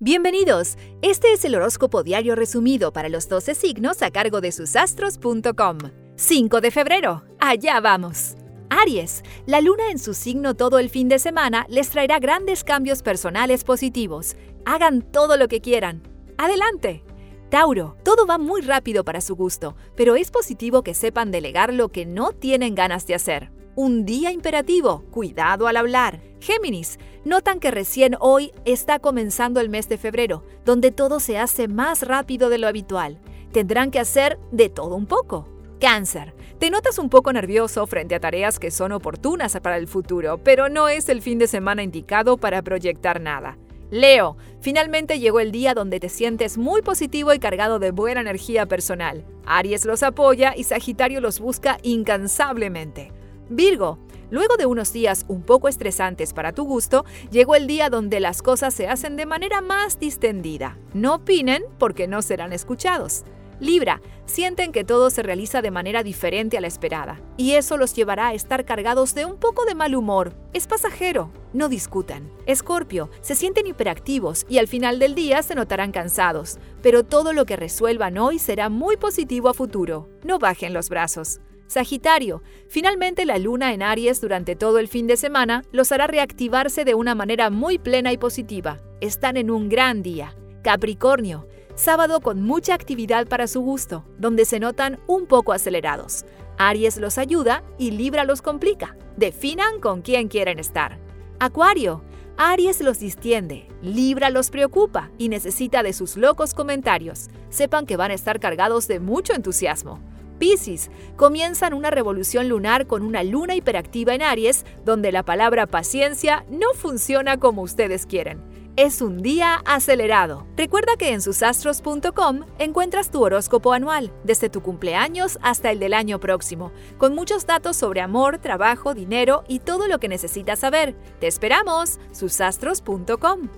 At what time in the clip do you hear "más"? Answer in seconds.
31.68-32.02, 59.60-59.98